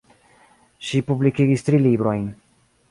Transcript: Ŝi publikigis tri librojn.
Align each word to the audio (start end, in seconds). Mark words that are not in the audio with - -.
Ŝi 0.87 1.03
publikigis 1.11 1.67
tri 1.69 1.85
librojn. 1.89 2.29